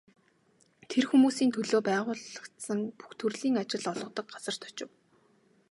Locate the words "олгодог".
3.93-4.25